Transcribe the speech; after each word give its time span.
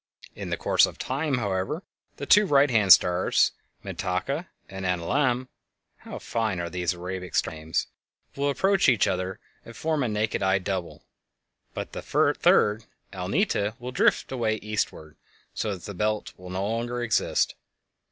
In 0.33 0.49
the 0.49 0.57
course 0.57 0.87
of 0.87 0.97
time, 0.97 1.35
however, 1.37 1.83
the 2.17 2.25
two 2.25 2.47
right 2.47 2.71
hand 2.71 2.91
stars, 2.91 3.51
Mintaka 3.85 4.47
and 4.67 4.83
Alnilam 4.83 5.47
(how 5.97 6.17
fine 6.17 6.59
are 6.59 6.71
these 6.71 6.95
Arabic 6.95 7.35
star 7.35 7.53
names!) 7.53 7.85
will 8.35 8.49
approach 8.49 8.89
each 8.89 9.05
other 9.05 9.39
and 9.63 9.75
form 9.77 10.01
a 10.01 10.07
naked 10.07 10.41
eye 10.41 10.57
double, 10.57 11.03
but 11.75 11.91
the 11.91 12.01
third, 12.01 12.85
Alnita, 13.13 13.75
will 13.77 13.91
drift 13.91 14.31
away 14.31 14.55
eastward, 14.55 15.17
so 15.53 15.73
that 15.75 15.85
the 15.85 15.93
"Belt" 15.93 16.33
will 16.35 16.49
no 16.49 16.67
longer 16.67 17.03
exist. 17.03 17.53